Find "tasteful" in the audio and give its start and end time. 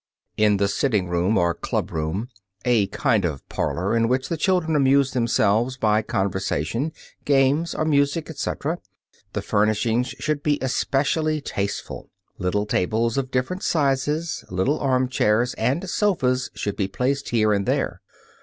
11.39-12.09